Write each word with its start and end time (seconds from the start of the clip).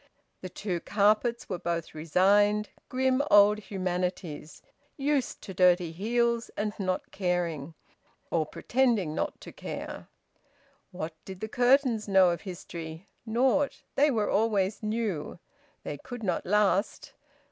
The 0.41 0.49
two 0.49 0.79
carpets 0.79 1.47
were 1.47 1.59
both 1.59 1.93
resigned, 1.93 2.69
grim 2.89 3.21
old 3.29 3.59
humanities, 3.59 4.63
used 4.97 5.43
to 5.43 5.53
dirty 5.53 5.91
heels, 5.91 6.49
and 6.57 6.73
not 6.79 7.11
caring, 7.11 7.75
or 8.31 8.47
pretending 8.47 9.13
not 9.13 9.39
to 9.41 9.51
care. 9.51 10.07
What 10.89 11.13
did 11.23 11.39
the 11.39 11.47
curtains 11.47 12.07
know 12.07 12.31
of 12.31 12.41
history? 12.41 13.09
Naught. 13.27 13.83
They 13.93 14.09
were 14.09 14.27
always 14.27 14.81
new; 14.81 15.37
they 15.83 15.99
could 15.99 16.23
not 16.23 16.47
last. 16.47 17.13